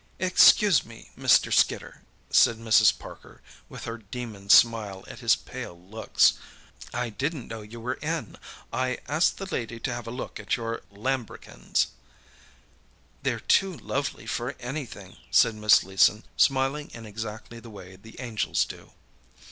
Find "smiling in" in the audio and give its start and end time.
16.35-17.05